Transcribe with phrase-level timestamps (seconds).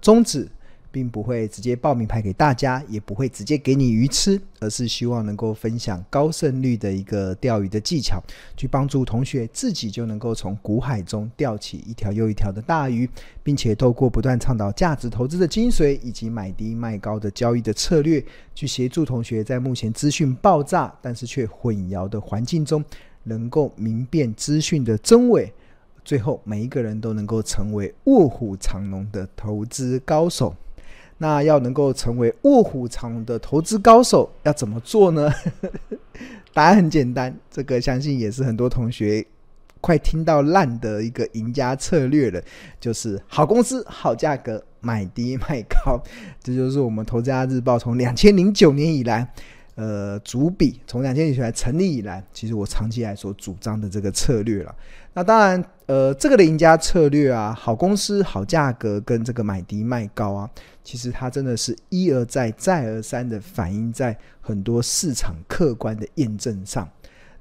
[0.00, 0.48] 宗旨。
[0.92, 8.20] 并不会直接报名牌给大家，也不会直接给你鱼吃，而是希望能够分享高胜率的一个钓鱼的技巧，
[8.56, 13.08] 去帮助同学自己就能够从股海中钓起一条又一条的大鱼，
[13.44, 18.20] 并且透过不断倡导价值投资的精髓，以及买低卖高的交易的策略，
[18.56, 22.84] 去协助同学在目前资讯爆炸但是却混淆的环境中，
[23.22, 25.52] 能够明辨资讯的真伪，
[26.04, 30.54] 最后每一个人都能够成为卧虎藏龙的投资高手。
[31.22, 35.30] 那要能够成为卧虎藏龙的投资高手，要怎么做呢？
[36.54, 39.22] 答案很简单，这个相信也是很多同学
[39.82, 42.42] 快听到烂的一个赢家策略了，
[42.80, 46.02] 就是好公司、好价格，买低卖高。
[46.42, 49.30] 这就是我们投资家日报从两千零九年以来，
[49.80, 54.74] 呃，主笔从两千年以来成立以来，其实我长期来所主张的这个策略了。
[55.14, 60.50] 那当然，呃，这个的赢家策略啊，好公司、好价格跟这个买低卖高啊，
[60.84, 66.86] 其实它真的是一而再、再而三的反映在很多市场客观的验证上。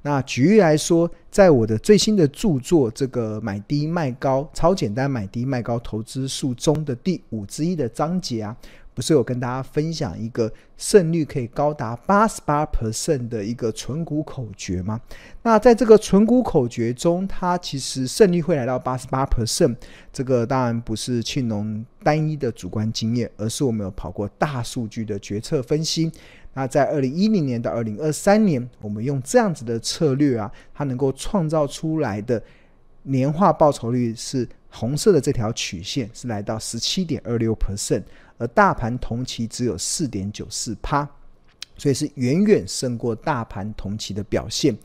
[0.01, 8.55] 那举例来说，在我的最新的著作《这个买低卖高超简单买低卖高投资术》中的第五之一的章节啊。
[8.99, 14.99] 不是有跟大家分享一个胜率可以高达八十八 percent 的一个存股口诀吗？
[15.41, 19.73] 那在这个存股口诀中，它其实胜率会来到八十八 percent，
[20.11, 26.11] 这个当然不是庆农单一的主观经验，而是我们有跑过大数据的决策分析。
[26.53, 32.43] 那在二零一零年到二零二三年，我们用这样子的策略啊，它能够创造出来的
[33.03, 38.03] 年化报酬率是红色的这条曲线，是来到十七点二六 percent。
[38.39, 41.07] 而大盘同期只有四点九四趴，
[41.77, 44.75] 所以是远远胜过大盘同期的表现。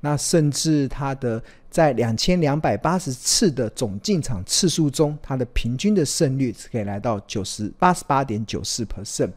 [0.00, 9.30] 那甚至它的在两千两百八十次的总进场次数中，它的平均的胜率可以来到九十八十八点九四 percent。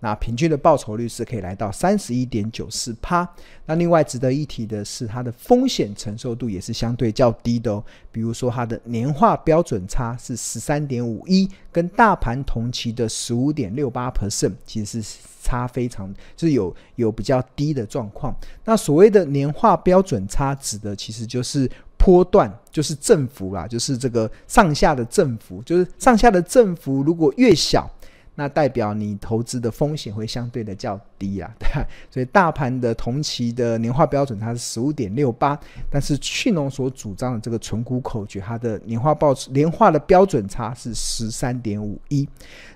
[0.00, 3.28] 那平均的报酬率是可以来到三十一点九四趴。
[3.66, 7.84] 那另外值得一提的是，它的风险承受度也是相对较低的哦。
[8.10, 18.34] 比如说，它的年化标准差是十三点五一，跟大盘同期的十五点六八 percent，其实是差非常，就是有有比较低的状况。
[18.64, 27.88] 那所谓的年化标准差，指的其实就是波段，就是振幅啦，就是这个上下的振幅，就是上下的振幅如果越小。
[28.34, 31.68] 那代表你投资的风险会相对的较低啊，对，
[32.10, 35.58] 所以大盘的同期的年化标准它是十五点六八，
[35.90, 42.26] 但是去农所主张的这个存股口诀，它的年化报年化的标准差是十三点五一，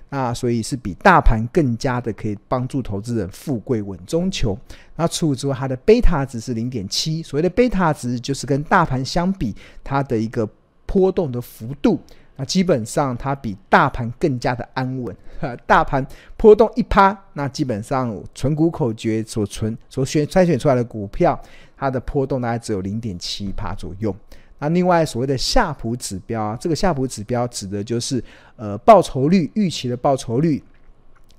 [0.09, 4.55] 那所以是比大盘更加的可以帮助投资人富贵稳中求。
[4.95, 10.47] 那除此之外，它的贝塔值是零点七，所谓的贝塔值就是跟大盘相比，它的一个
[10.85, 11.99] 波动的幅度。
[12.37, 15.15] 那基本上它比大盘更加的安稳，
[15.65, 21.39] 大盘波动一趴，那基本上存股口诀所存所选筛选出来的股票，
[21.77, 24.15] 它的波动大概只有零点七趴左右。
[24.59, 28.23] 那另外所谓的夏普指标啊，这个夏普指标指的就是
[28.55, 30.63] 呃报酬率预期的报酬率，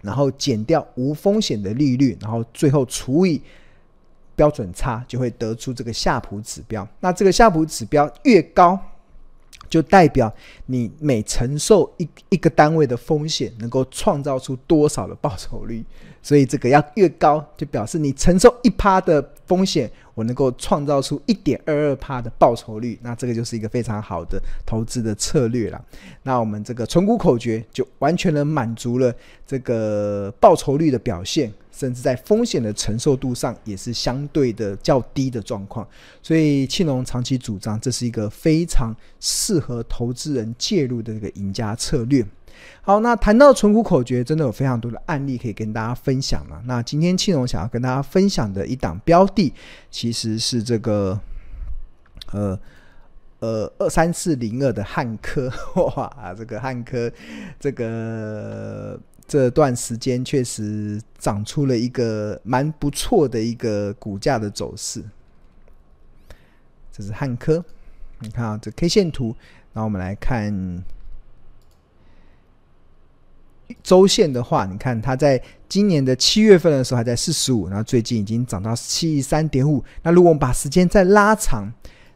[0.02, 3.40] 然后减掉无风险的利率，然后最后除以
[4.34, 6.86] 标准差，就会得出这个夏普指标。
[7.00, 8.78] 那这个夏普指标越高，
[9.68, 10.32] 就代表
[10.66, 15.84] 你每承受一一个单位的风险，能够创造出多少的报酬率。
[16.22, 22.98] 所以这个要越高，就表示你承受一趴的风险，我能够创造出一点二二趴的报酬率。
[23.00, 25.80] 那这个就是一个非常好的投资的策略了。
[26.24, 29.14] 那我们这个存股口诀就完全能满足了
[29.46, 31.52] 这个报酬率的表现。
[31.76, 35.86] 甚至在风险的承受度上也是相对的较低的状况，
[36.22, 42.24] 所以庆隆长期主张这是一个非常适合投资人介入的这个赢家策略。
[42.80, 46.62] 好，那谈到存股口诀，真的有非常多的案例可以跟大家分享了。
[46.64, 49.52] 那今天庆隆想要跟大家分享的一档标的，
[49.90, 51.20] 其实是这个
[52.32, 52.58] 呃
[53.40, 55.52] 呃二三四零二的汉科，
[55.96, 57.12] 哇，这个汉科
[57.60, 58.98] 这个。
[59.28, 65.02] 这段时间确实长出了一个蛮不错的一个股价的走势。
[66.92, 67.64] 这是汉科，
[68.20, 69.34] 你看啊，这 K 线图。
[69.72, 70.82] 然后我们来看
[73.82, 79.82] 周线的话，你看它在今年的七月份的时候还在四十五，然后最近已经涨到七十三点五。
[80.04, 81.72] 那如果我们把时间再拉长，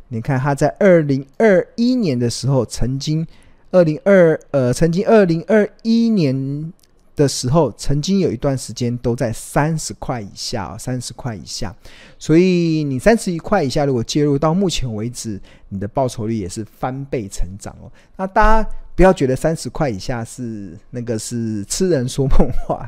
[0.08, 3.26] 你看它在二零二一年的时候，曾经
[3.72, 6.72] 二零二呃，曾经二零二一年。
[7.16, 11.74] 的时候，曾经有一段时间都在三十块以下，三十块以下。
[12.18, 17.90] 所以你三十一块以下，如果介入到目前为止，你的报酬率也是翻倍成长哦。
[18.16, 22.86] 那大家不要觉得三十块以下是那个是痴人说梦话，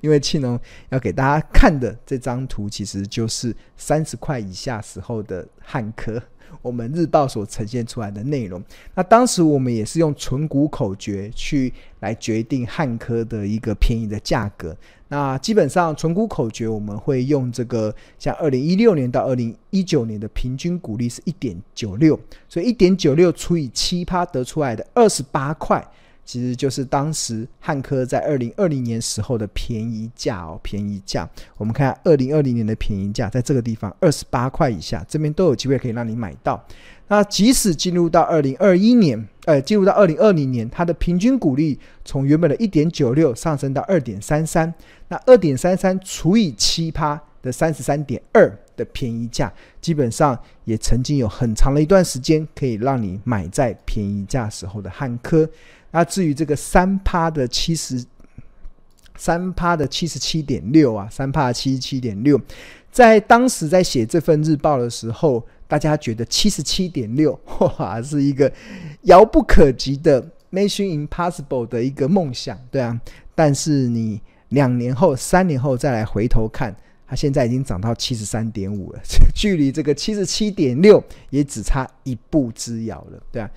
[0.00, 0.56] 因为庆农
[0.90, 6.22] 要给大家看的这张图，其实就是三十块以下时候的汉科。
[6.62, 8.62] 我们日报所呈现出来的内容，
[8.94, 14.74] 那当时我们也是用存股口诀去来决定汉科的一个便宜的价格。
[15.08, 22.18] 那基本上存股口诀我们会用这个，像二零一六年到二零一九年的平均股利是一点九六，
[22.48, 25.82] 所以一点九六除以七趴得出来的二十八块。
[26.24, 31.26] 其实就是当时汉科在二零二零年时候的便宜价哦，便宜价。
[31.56, 36.62] 我们看二零二零年的便宜价，在这个地方二十八块以下，这边都有机会可以让你买到。
[37.08, 44.72] 那即使进入到二零二一年，呃，进入到二零二零年，它的平均股利从原本的一点九六上升到二点三三，
[45.08, 55.48] 那二点三三除以七趴的三十三点二的便宜价，基本上也曾经有很长的一段时间可以让你买在便宜价时候的汉科。
[55.90, 58.04] 那至于这个三趴的七十
[59.16, 62.38] 三趴的七十七点六啊，三趴七十七点六，
[62.92, 67.38] 在当时在写这份日报的时候，大家觉得七十七点六
[67.78, 68.52] 哇是一个
[69.02, 70.20] 遥不可及的
[70.50, 72.98] Mission Impossible 的一个梦想，对啊。
[73.34, 76.74] 但是你两年后、三年后再来回头看，
[77.06, 79.00] 它现在已经涨到七十三点五了，
[79.34, 83.48] 距离这个七十七点六也只差一步之遥了，对啊。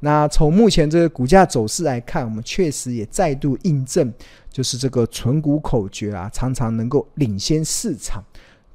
[0.00, 4.12] 那从目前这个股价走势来看，我们确实也再度印证，
[4.48, 8.24] 就是这个存股口诀啊，常常能够领先市场，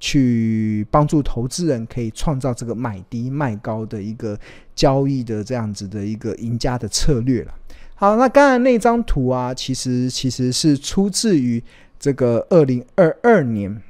[0.05, 4.37] 去帮助投资人可以创造这个买低卖高的一个
[4.75, 7.53] 交易的这样子的一个赢家的策略了。
[7.95, 11.63] 好，那刚才那张图啊，其实其实是出自于
[11.97, 13.81] 这个二零二二年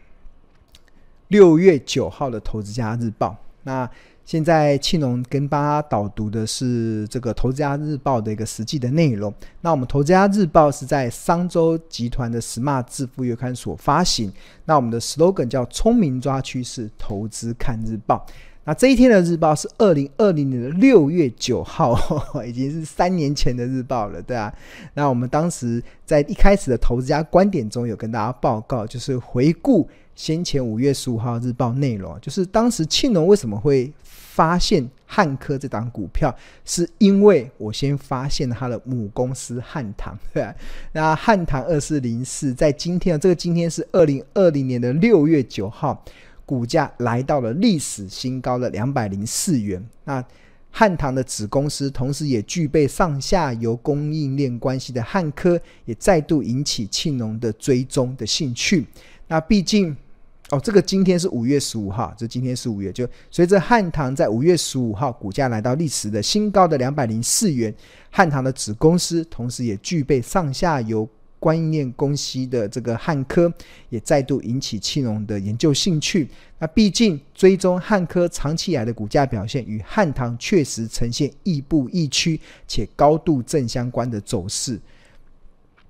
[1.30, 3.30] 六月九号的《投资家日报》。
[3.64, 3.90] 那
[4.26, 9.34] 现在庆农跟大家导读的是这个《投资家日报》的一个实际的内容。
[9.62, 14.32] 那我们《投资家日报》是在商周集团的 Smart 致富月刊所发行。
[14.66, 18.26] 那我们的 slogan 叫“聪明抓趋势，投资看日报”。
[18.66, 22.00] 那这一天的日报是二零二零年的六月九号，
[22.48, 24.54] 已经是三年前的日报了，对啊。
[24.94, 29.86] 那我们当时在一开始的投资家观点中有跟大家报告，就是回顾
[30.16, 33.92] 先前五月十五号日报内容，就是当时庆农为什么会
[34.36, 36.36] 发现汉科这档股票，
[36.66, 40.56] 是因为我先发现它的母公司汉唐， 对啊。
[40.92, 46.04] 那汉唐二四零四在今天啊，这个今天是二零二零年的六月九号。
[46.46, 49.82] 股价来到了历史新高的两百零四元。
[50.04, 50.22] 那
[50.70, 58.86] 汉唐的子公司，同时也具备上下游供应链关系的汉科，也再度引起庆农的追踪的兴趣。
[59.30, 59.96] 那毕竟，
[60.54, 67.74] 哦，这个今天是五月十五号，这今天是五月，就随着汉唐在五月十五号股价来到历史的新高的两百零四元，
[68.12, 71.10] 汉唐的子公司，同时也具备上下游。
[71.40, 73.54] 供应链公司的这个汉科
[73.90, 76.30] 也再度引起庆农的研究兴趣。
[76.58, 84.80] 那毕竟追踪汉科长期以来的股价表现，与汉唐确实呈现亦步亦趋且高度正相关的走势。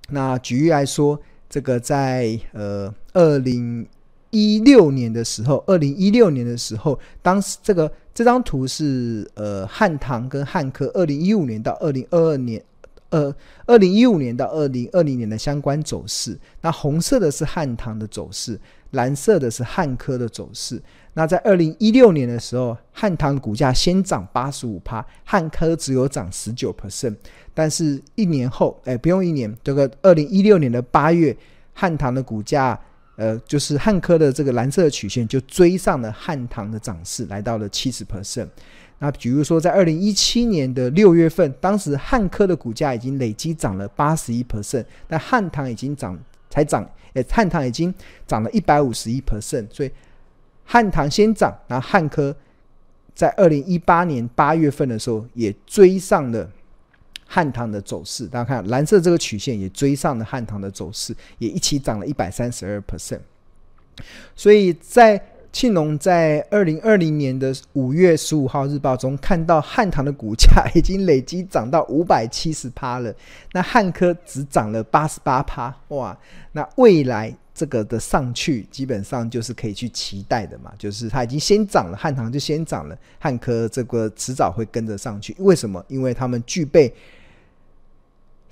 [0.08, 3.86] 那举例来说，这个在呃二零
[4.34, 12.62] 一六年的时候，二零一六年的时候，当时这个这张图是呃汉唐跟汉科二零一五年到二零二二年。
[13.10, 13.32] 呃，
[13.64, 18.58] 二零一五年到二零二零年的相关走势，那红色的是汉唐的走势，
[18.90, 20.82] 蓝色的是汉科的走势。
[21.12, 27.14] 那在二零一六年的时候，汉唐股价先涨八十五趴，汉科只有涨十九 percent。
[27.52, 31.36] 但是，一年后，哎，不用一年，这个二零一六年的八月，
[31.72, 32.76] 汉唐的股价，
[33.16, 38.48] 呃，就是汉科的这个蓝色的曲线就追上了汉唐的涨势，来到了七十 percent。
[38.98, 46.18] 那比如说，在二零一七年的六月份，当时汉科的股价已经累积涨了八十一 percent，但汉唐已经涨
[46.48, 47.92] 才涨，诶，汉唐已经
[48.26, 49.90] 涨了一百五十一 percent，所以
[50.64, 52.34] 汉唐先涨，然后汉科
[53.14, 56.50] 在二零一八年八月份的时候也追上了
[57.34, 58.28] 汉唐的走势。
[58.28, 63.20] 大家看蓝色这个曲线也追上了汉唐的走势，也一起涨了一百三十二 percent，
[64.36, 65.20] 所以在。
[65.54, 73.14] 庆农在二零二零年的五月十五号日报中看到汉唐的股价已经累积涨到五百七十趴了，
[73.52, 76.18] 那汉科只涨了八十八趴，哇！
[76.50, 85.36] 那未来这个的上去基本上就是可以去期待的嘛，就是它已经先涨了，汉唐就先涨了，汉科这个迟早会跟着上去。
[85.38, 85.80] 为什么？
[85.86, 86.92] 因为他们具备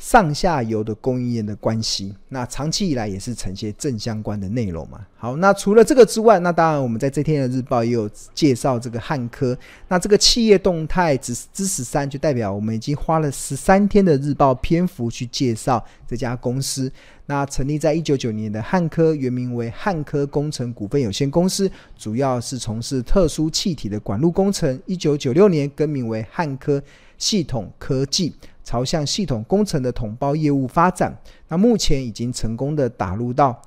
[0.02, 4.98] 上下游的供应链的关系，那长期以来也是呈现正相关的内容嘛。
[5.16, 9.56] 好，那除了这个之外，那当然我们在这天的日报也有介绍这个汉科。
[9.86, 16.90] 那这个企业动态之之十三，就代表我们已经花了十三天的日报篇幅去介绍这家公司。
[17.26, 24.82] 那成立在一九九年的汉科，原名为汉科工程股份有限公司，主要是从事特殊气体的管路工程。
[24.84, 26.82] 一九九六年更名为汉科
[27.16, 28.34] 系统科技。
[28.64, 31.16] 朝向系统工程的统包业务发展，
[31.48, 33.60] 那目前已经成功的打入到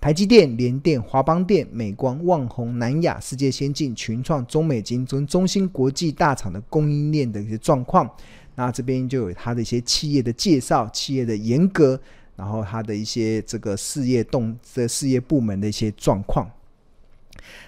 [0.00, 8.10] 台积电、联电、华邦电、美光、旺宏、南亚、世界先进、群创、中美金、中中芯国际大厂的供应链的一些状况。
[8.54, 11.98] 那这边就有它的一些企业的介绍、企业的严格，
[12.36, 16.50] 然后它的一些这个事业动的事业部门的一些状况。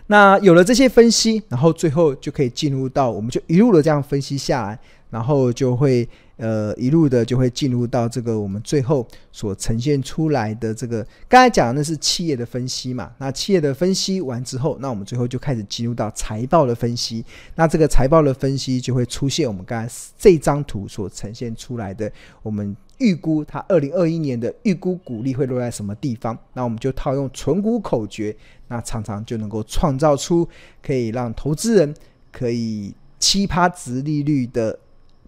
[0.08, 4.78] 那有了这些分析，然后最后就可以进入到，我们就一路的这样分析下来，
[5.14, 6.08] 然后就会。
[6.36, 13.12] 呃，一路的就会进入到这个我们最后所呈现出来的这个，刚才讲的那是企业的分析嘛。
[13.18, 17.24] 那企业的分析完之后，那我们最后就开始进入到财报的分析。
[17.54, 22.10] 那这个财报的分析就会出现我们刚才这张图所呈现出来的，
[22.42, 26.36] 我们预估它二零二一年的预估股利会落在什么地方。
[26.54, 30.48] 那我们就套用存股口诀，那常常就能够创造出
[30.82, 31.94] 可以让投资人
[32.32, 34.80] 可以七趴值利率的。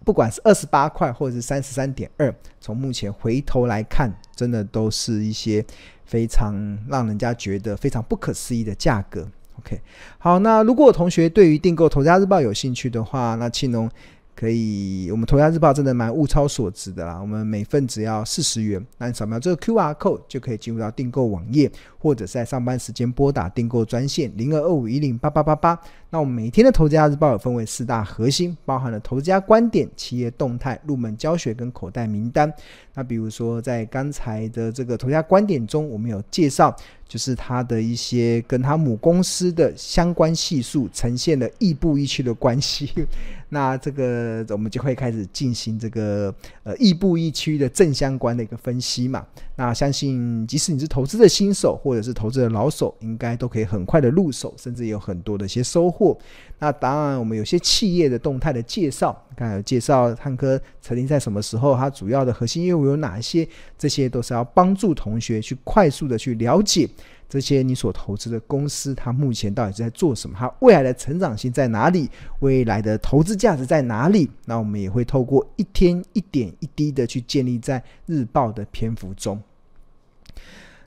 [0.06, 5.62] 不管是二十八块或者是三十三点二，从目前回头来看，真的都是一些
[6.04, 6.54] 非常
[6.88, 9.28] 让人家觉得非常不可思议的价格。
[9.58, 9.80] OK，
[10.18, 13.90] 好，那如果同学对于订购《头家日报》有兴趣的话，那庆农。
[14.38, 17.18] 可以，我们头家日报真的蛮物超所值的啦。
[17.18, 21.72] 我们每份只要四十元，那你扫描这个 QR code 就可以进入到订购网页，
[22.06, 25.76] 或者在上班时间拨打订购专线零二二五一零八八八八。
[26.08, 32.50] 那我们每天的投资家日报有分为四大核心，包含了投资家观点、企业动态、入门教学跟口袋名单。
[32.94, 36.74] 那比如说在刚才的这个投资家观点中，我们有介绍。
[37.08, 42.90] 就是它的一些跟它母公司的相关系数呈现了亦步亦趋的关系，
[43.48, 46.34] 那这个我们就会开始进行这个
[46.64, 49.24] 呃亦步亦趋的正相关的一个分析嘛。
[49.54, 56.16] 那相信即使你是投资的新手或者是投资的老手，应该都可以很快的入手，甚至有很多的一些收获。
[56.58, 66.88] 那当然，我们有些企业的动态的介绍，刚才有介绍汉科成立在什么时候，它主要的核心业务有哪些，这些都是要帮助同学去快速的去了解。
[67.28, 70.36] 这些你所投资的公司，它目前到底在做什么？
[70.38, 72.08] 它未来的成长性在哪里？
[72.38, 74.30] 未来的投资价值在哪里？
[74.44, 79.42] 那我们也会透过一天一点一滴的去建立在日报的篇幅中。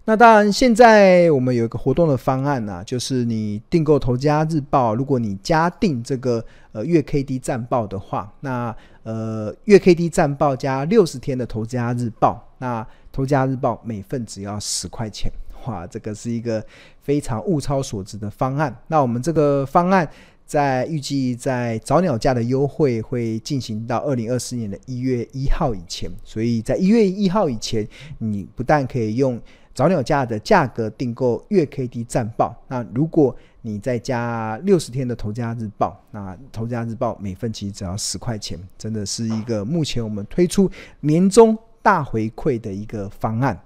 [0.10, 15.32] 那当然，现在我们有一个活动的方案呢、啊，就是你订购头家日报，如果你加订这个呃月 K D 战报的话，那呃月 K D 战报加六十天的投资家日报，那头家日报每份只要十块钱。
[15.68, 16.66] 哇，这个是一个
[17.00, 18.76] 非常物超所值的方案。
[18.88, 20.10] 那我们这个方案
[20.44, 27.88] 在预计在早鸟价的优惠会进行到二零二四年的一月一号以前，所以在一月一号以前，
[28.18, 29.40] 你不但可以用
[29.80, 40.70] 早鸟价的价格订购月 K D 战报，那如果你再加六十天的头家日报，那头家日报每份其实只要十块钱，真的是一个目前我们推出
[41.00, 43.58] 年终大回馈的一个方案。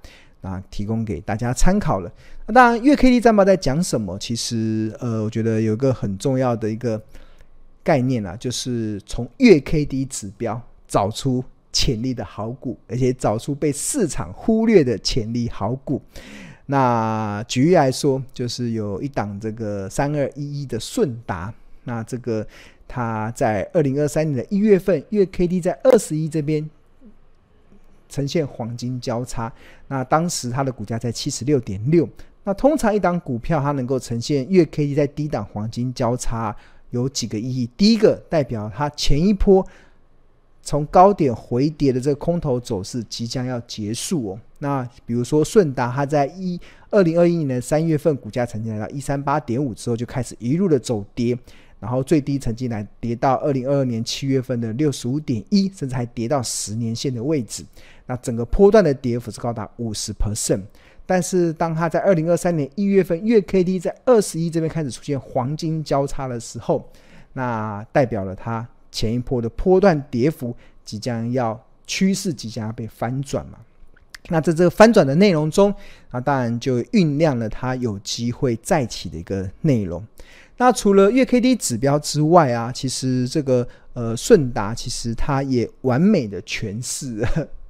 [0.41, 2.11] 啊，提供给大家参考了。
[2.45, 4.15] 那当然，月 K D 战报在讲什么？
[4.19, 7.01] 其实，呃，我觉得有一个很重要的一个
[7.81, 11.43] 概念啊，就是从月 K D 指标找出
[11.73, 16.01] 潜力的好股，而且找出被市场忽略的潜力好股。
[16.67, 21.53] 那举例来说，就是有一档这个三二一一的顺达，
[21.83, 22.47] 那这个
[22.87, 26.69] 它在二零二三年的一月份，月 K D 在二十一这边。
[28.09, 29.51] 呈现黄金交叉，
[29.87, 32.07] 那当时它的股价在七十六点六。
[32.43, 36.55] 那通常一档股票它能够呈现月 K D 在低档黄金交叉，
[36.91, 37.67] 有几个意义。
[37.75, 39.65] 第一个代表它前一波
[40.63, 44.39] 从高点回跌的这个空头走势即将要结束哦。
[44.59, 51.37] 那比如说顺达，它在一二零二一年的三月份股价曾经来到一三八点五之后，就开始一路的走跌。
[51.79, 57.61] 然后最低曾经来跌到二零二二年七月份的六十五点一，甚至还跌到十年线的位置。
[58.05, 60.61] 那整个波段的跌幅是高达五十 percent。
[61.05, 66.89] 但是当它在二零二三年一月份月 K D 在二十一这边开始出现黄金交叉的时候，
[67.33, 73.57] 那代表了它前一波的波段跌幅即将要趋势即将要被翻转嘛。
[74.29, 75.75] 那在这个翻转的内容中，
[76.11, 80.01] 那当然就酝酿了它有机会再起的一个内容。
[80.55, 87.21] 那除了月 K D 指标之外啊，其实这个呃顺达其实它也完美的诠释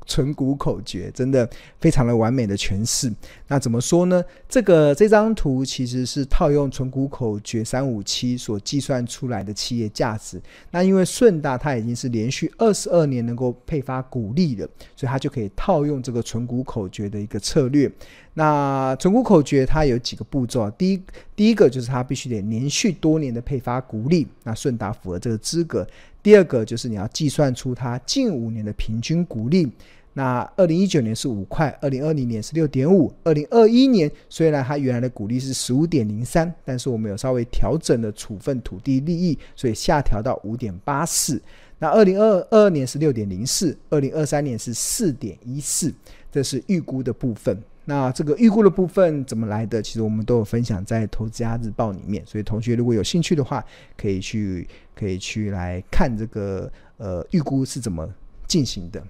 [0.05, 3.11] 存股口诀，真的非常的完美的诠释。
[3.47, 4.23] 那怎么说呢？
[4.47, 10.41] 这个这张图其实是套用存股口诀三五七所计算出来的企业价值。
[10.71, 17.91] 那因为顺达它已经是连续二十二年能够配发股利了，所以它就可以套用这个存股口诀的一个策略。
[18.35, 21.03] 那存股口诀它有几个步骤，第一
[21.35, 25.87] 第一个就是它必须得连续多年的配发股利，那顺达符合这个资格。
[26.23, 29.69] 第二个就是你要计算出它近五年的平均股利。
[30.15, 41.41] 那二零一九年是五块，二零二零年是六点五，二零二一年虽然它原来的股利是十五点零三，但是我们有稍微调整了处分土地利益，所以下调到五点八四。
[41.79, 45.91] 那二零二二年是六点零四，二零二三年是四点一四，
[46.31, 47.57] 这是预估的部分。
[47.85, 49.81] 那这个预估的部分怎么来的？
[49.81, 53.63] 其实我们都有分享在《投资家日报》里面，所以同学如果有兴趣的话，
[53.97, 58.09] 可以去可以去来看这个呃预估是怎么
[58.47, 59.03] 进行的。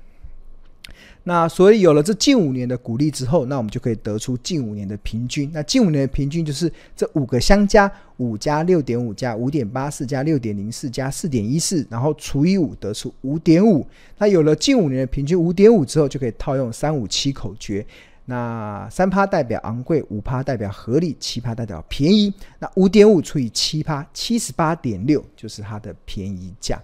[1.25, 5.50] 那所以有了这近五年的股利之后，那我们就可以得出近五年的平均。
[5.53, 13.88] 那近五年的平均就是这五个相加，五加六点五加五点八四加六点零四加四点一四，然后除以五得出五点五。
[14.18, 17.86] 那有了近五年的平均五点五之后，就可以套用三五七口诀。
[18.25, 22.34] 那三趴代表昂贵，五趴代表合理，七趴代表便宜。
[22.60, 26.82] 那五点五除以七趴，七十八点六就是它的便宜价。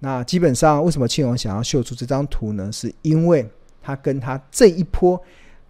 [0.00, 2.70] 那基本上为什么庆荣想要秀出这张图呢？
[2.70, 3.48] 是因为
[3.80, 5.18] 它跟它这一波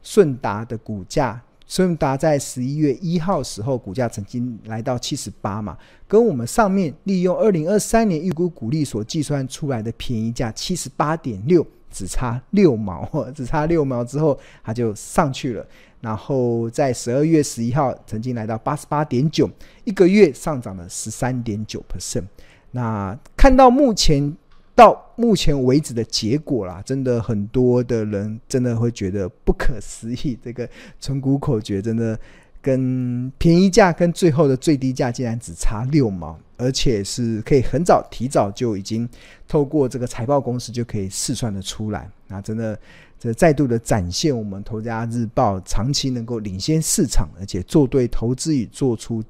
[0.02, 5.78] 顺达的股价，顺达在十一月一号时候股价曾经来到七十八嘛，
[6.09, 15.64] 跟我们上面利用二零二三年预估股利所计算出来的便宜价七十八点六，只差六毛， 只差六毛之后它就上去了。
[16.00, 19.48] 然后在十二月十一号曾经来到八十八点九，
[19.84, 22.24] 一个月上涨了十三点九 percent。
[22.72, 24.36] 那看到目前。
[24.76, 30.36] 到目前为止的结果啦，真的很多的人真的会觉得不可思议。
[30.42, 32.18] 这个存股口诀真的
[32.64, 39.07] 跟便宜价跟最后的最低价竟然只差六毛，而且是可以很早提早就已经
[39.46, 42.11] 透过这个财报公司就可以试算的出来。
[42.27, 42.79] 那真的
[43.18, 49.22] 这再度的展现我们《投家日报》长期能够领先市场，而且做对投资与做出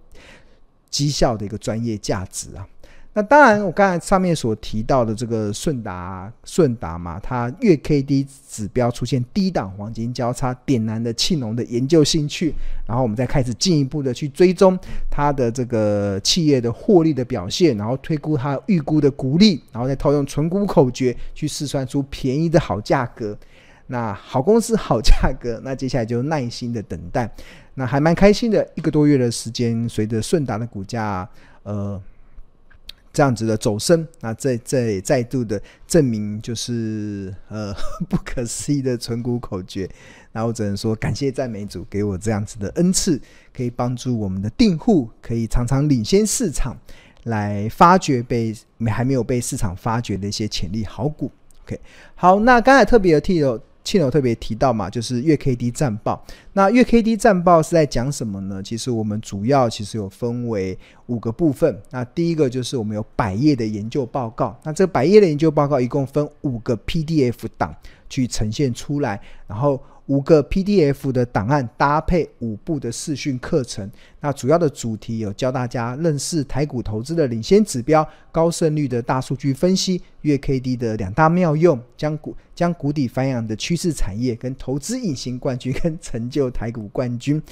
[0.89, 2.65] 绩效的一个专业价值啊。
[3.17, 12.53] 那当然，我刚才上面所提到的这个顺达顺达嘛，它月 K D 指标出现低档黄金交叉，点燃的庆农的研究兴趣，
[12.89, 14.77] 然后我们再开始进一步的去追踪
[15.09, 23.39] 它的这个企业的获利的表现，然后推估它预估的股利，然后再套用存股口诀去试算出便宜的好价格。
[23.87, 27.33] 那好公司好价格，那接下来就耐心的等待。
[27.75, 31.29] 那还蛮开心的，一个多月的时间，随着顺达的股价，
[31.63, 32.03] 呃。
[33.15, 37.73] 这样子的走升，那这这也再度的证明，就是呃
[38.11, 39.89] 不可思议的存股口诀。
[40.33, 43.19] 那我只能说，感谢赞美主给我这样子的恩赐，
[43.57, 46.77] 可以帮助我们的订户可以常常领先市场，
[47.23, 48.53] 来发掘被
[48.89, 51.31] 还没有被市场发掘的一些潜力好股。
[51.65, 51.81] OK，
[52.17, 53.59] 好，那刚才特别有提到。
[53.85, 56.25] 庆友特别提到嘛，就是月 K D 战报。
[56.55, 58.63] 那月 K D 战报是在讲什么呢？
[58.63, 61.81] 其实我们主要其实有分为五个部分。
[61.91, 64.59] 那第一个就是我们有百页的研究报告。
[64.65, 67.73] 那这百页的研究报告一共分五个 P D F 档
[68.09, 69.81] 去呈现出来，然后。
[70.07, 73.91] 五个 PDF 的档案搭配五部的视讯课程，
[74.21, 87.43] 那主要的主题有教大家认识台股投资的领先指标、高胜率的大数据分析、月 KD 的两大妙用、将股将谷底翻扬的趋势产业、跟投资隐形冠军、跟成就台股冠军。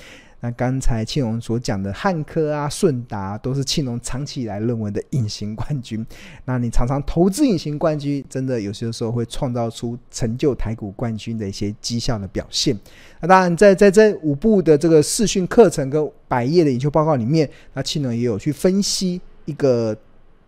[0.45, 6.05] 那刚才庆荣所讲的汉科啊、顺达都是庆荣长期以来认为的隐形冠军。
[6.45, 12.77] 那你常常投资隐形冠军，真的有些时候会创造出成就台股冠军的一些绩效的表现。
[13.21, 19.97] 那当然，在在这五部的这个视讯课程跟百页的研究报告里面，那庆荣也有去分析一个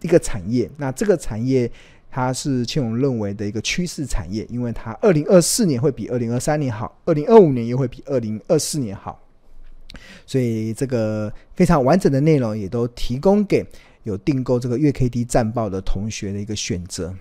[0.01, 0.69] 一个产业。
[0.77, 1.71] 那这个产业
[2.11, 9.21] 它是庆荣认为的一个趋势产业，因为它二零二四年会比二零二三年好，二零二五年又会比二零二四年好。
[10.27, 13.65] 所以这个非常完整的内容也都提供给
[14.03, 17.15] 有订购这个月 K D 战报的同学的一个选择。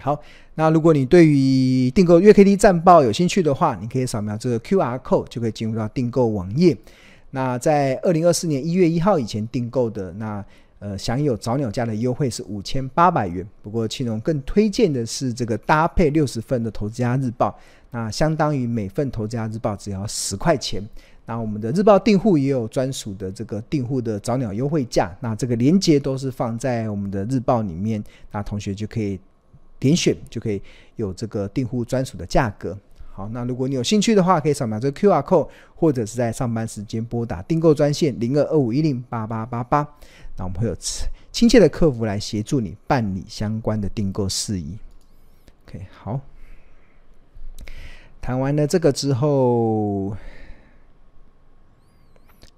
[0.00, 0.20] 好，
[0.56, 6.76] 那如果你对于订购月 K D 战报有兴趣的话，你可以扫描这个 Q R code 就可以进入到订购网页。
[7.30, 10.44] 那在二零二四年一月一号以前订购的，那
[10.80, 13.46] 呃享有早鸟价的优惠是五千八百元。
[13.62, 17.56] 不过庆荣更推荐的是这个搭配六十份的投资家日报，
[17.92, 20.82] 那相当于每份投资家日报只要十块钱。
[21.26, 29.18] 那我们的日报订户也有专属的这个订户的早鸟优惠价，那这个链接都是放在我们的日报里面，那同学就可以
[29.78, 30.60] 点选就可以
[30.96, 32.78] 有这个订户专属的价格。
[33.10, 39.80] 好，那如果你有兴趣的话，可以扫描这个 QR code，或者是在上班时间拨打订购专线零二二五一零八八八八，
[40.36, 40.76] 那我们会有
[41.32, 44.76] 亲切的客服来协助你办理相关的订购事宜。
[45.66, 46.20] OK，好，
[48.20, 50.14] 谈完了这个之后。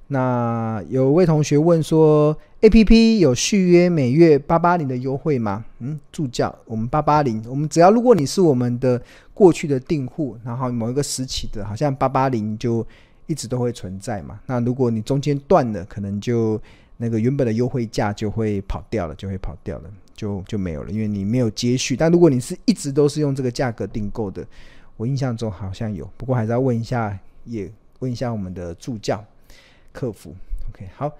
[0.09, 5.65] 那有位同学问说，APP 有续约每月八八零的优惠吗？
[5.81, 9.03] 嗯，助教，我们八八零，我们只要如果你是我们的
[9.35, 12.87] 过去的订户，然后某一个时期的，好像八八零就
[13.27, 14.39] 一直都会存在嘛。
[14.47, 16.61] 那如果你中间断了，可能就
[16.99, 21.97] 那个原本的优惠价就会跑掉了，就会跑掉了，就就没有了，因为你没有接续。
[21.97, 24.47] 但如果你是一直都是用这个价格订购的，
[24.97, 29.25] 我印象中好像有，不过还是要问一下，也问一下我们的助教。
[29.97, 30.37] 客服
[30.69, 31.11] ，OK，好，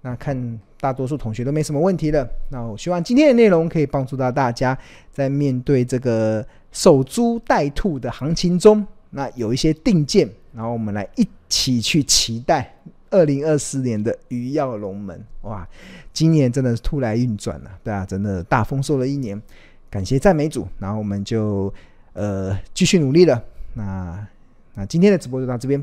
[0.00, 4.76] 那看大多数同学都没什么问题了，那我希望今天的内容可以帮助到大家，
[5.12, 12.74] 在面对这个守株待兔的行情中，那有一些定见，然后我们来一起去期待
[13.10, 15.66] 二零二四年的鱼跃龙门，哇，
[16.12, 19.40] 今年真的是兔来运转了，对啊，真的大丰收的一年，
[19.88, 21.72] 感谢赞美主，然后我们就
[22.14, 23.40] 呃继续努力了，
[23.74, 24.26] 那
[24.74, 25.82] 那今天的直播就到这边。